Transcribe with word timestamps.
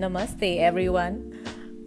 Namaste, 0.00 0.58
everyone. 0.58 1.36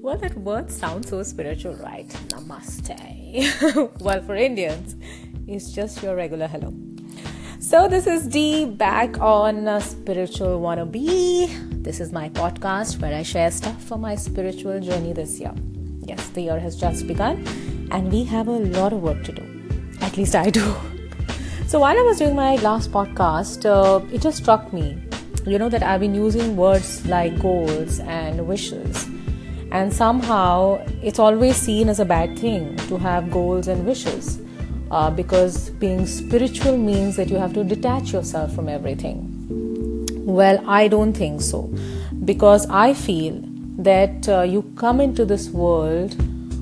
Well, 0.01 0.17
that 0.17 0.35
word 0.37 0.69
sounds 0.69 1.09
so 1.09 1.23
spiritual, 1.23 1.75
right? 1.75 2.07
Namaste. 2.27 4.01
well, 4.01 4.21
for 4.21 4.35
Indians, 4.35 4.95
it's 5.47 5.71
just 5.71 6.03
your 6.03 6.15
regular 6.15 6.47
hello. 6.47 6.73
So, 7.59 7.87
this 7.87 8.07
is 8.07 8.27
Dee 8.27 8.65
back 8.65 9.17
on 9.21 9.65
uh, 9.65 9.79
Spiritual 9.79 10.59
Wannabe. 10.59 11.83
This 11.83 12.01
is 12.01 12.11
my 12.11 12.27
podcast 12.29 12.99
where 13.01 13.15
I 13.15 13.23
share 13.23 13.49
stuff 13.49 13.81
for 13.81 13.97
my 13.97 14.15
spiritual 14.15 14.81
journey 14.81 15.13
this 15.13 15.39
year. 15.39 15.53
Yes, 16.01 16.27
the 16.29 16.41
year 16.41 16.59
has 16.59 16.75
just 16.75 17.07
begun, 17.07 17.47
and 17.91 18.11
we 18.11 18.25
have 18.25 18.49
a 18.49 18.59
lot 18.77 18.91
of 18.91 19.01
work 19.01 19.23
to 19.23 19.31
do. 19.31 19.45
At 20.01 20.17
least 20.17 20.35
I 20.35 20.49
do. 20.49 20.75
So, 21.67 21.79
while 21.79 21.97
I 21.97 22.01
was 22.01 22.17
doing 22.17 22.35
my 22.35 22.57
last 22.57 22.91
podcast, 22.91 23.65
uh, 23.65 24.05
it 24.13 24.21
just 24.21 24.39
struck 24.39 24.73
me 24.73 25.01
you 25.45 25.57
know 25.57 25.69
that 25.69 25.83
I've 25.83 25.99
been 25.99 26.13
using 26.13 26.55
words 26.55 27.05
like 27.07 27.39
goals 27.39 27.99
and 27.99 28.47
wishes, 28.47 29.07
and 29.71 29.93
somehow 29.93 30.85
it's 31.01 31.19
always 31.19 31.55
seen 31.55 31.89
as 31.89 31.99
a 31.99 32.05
bad 32.05 32.37
thing 32.37 32.75
to 32.87 32.97
have 32.97 33.31
goals 33.31 33.67
and 33.67 33.85
wishes 33.85 34.39
uh, 34.91 35.09
because 35.09 35.69
being 35.71 36.05
spiritual 36.05 36.77
means 36.77 37.15
that 37.15 37.29
you 37.29 37.37
have 37.37 37.53
to 37.53 37.63
detach 37.63 38.11
yourself 38.13 38.53
from 38.53 38.69
everything. 38.69 39.27
Well, 40.25 40.63
I 40.69 40.87
don't 40.87 41.13
think 41.13 41.41
so 41.41 41.73
because 42.25 42.69
I 42.69 42.93
feel 42.93 43.41
that 43.77 44.29
uh, 44.29 44.41
you 44.41 44.61
come 44.75 45.01
into 45.01 45.25
this 45.25 45.49
world 45.49 46.15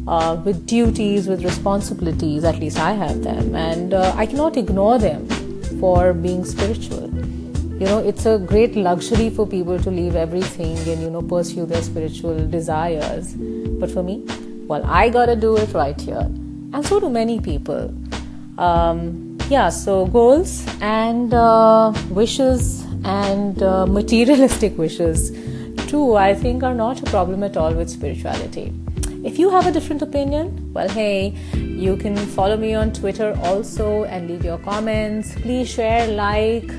uh, 0.08 0.42
with 0.46 0.66
duties, 0.66 1.28
with 1.28 1.44
responsibilities, 1.44 2.46
at 2.46 2.60
least 2.60 2.80
I 2.80 2.94
have 2.94 3.24
them, 3.24 3.56
and 3.56 3.94
uh, 3.94 4.14
I 4.16 4.26
cannot 4.26 4.56
ignore 4.56 4.98
them 4.98 5.28
for 5.80 6.14
being 6.14 6.46
spiritual 6.46 7.12
you 7.80 7.86
know 7.86 8.00
it's 8.00 8.26
a 8.26 8.38
great 8.38 8.76
luxury 8.76 9.30
for 9.30 9.48
people 9.48 9.80
to 9.80 9.90
leave 9.90 10.16
everything 10.16 10.78
and 10.78 11.02
you 11.02 11.10
know 11.10 11.22
pursue 11.22 11.66
their 11.66 11.82
spiritual 11.82 12.46
desires. 12.48 13.34
But 13.36 13.90
for 13.92 14.04
me 14.04 14.26
well 14.68 14.84
i 14.86 15.10
gotta 15.10 15.36
do 15.36 15.56
it 15.58 15.74
right 15.74 16.00
here. 16.00 16.28
And 16.72 16.86
so 16.86 17.00
do 17.00 17.10
many 17.10 17.40
people. 17.40 17.94
Um, 18.58 19.38
yeah 19.50 19.70
so 19.70 20.06
goals 20.06 20.66
and 20.80 21.34
uh, 21.34 21.94
wishes 22.10 22.84
and 23.04 23.64
uh, 23.64 23.86
materialistic 24.00 24.78
wishes 24.78 25.32
too 25.88 26.16
i 26.16 26.36
think 26.36 26.62
are 26.62 26.76
not 26.76 27.02
a 27.02 27.06
problem 27.06 27.44
at 27.44 27.58
all 27.58 27.74
with 27.74 27.90
spirituality. 27.90 28.74
If 29.22 29.38
you 29.38 29.50
have 29.50 29.68
a 29.68 29.72
different 29.72 30.02
opinion 30.02 30.72
well 30.74 30.90
hey 30.90 31.34
you 31.56 31.96
can 31.98 32.16
follow 32.18 32.58
me 32.58 32.74
on 32.74 32.94
twitter 32.94 33.34
also 33.44 34.04
and 34.04 34.30
leave 34.30 34.44
your 34.44 34.60
comments. 34.60 35.34
Please 35.36 35.70
share 35.70 36.08
like 36.08 36.70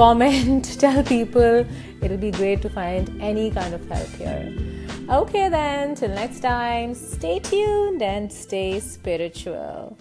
comment, 0.00 0.64
tell 0.80 1.02
people. 1.02 1.66
It'll 2.00 2.16
be 2.16 2.30
great 2.30 2.62
to 2.62 2.70
find 2.70 3.20
any 3.20 3.50
kind 3.50 3.74
of 3.74 3.86
help 3.86 4.08
here. 4.16 4.50
Okay, 5.10 5.50
then, 5.50 5.94
till 5.94 6.08
next 6.08 6.40
time, 6.40 6.94
stay 6.94 7.38
tuned 7.38 8.00
and 8.00 8.32
stay 8.32 8.80
spiritual. 8.80 9.98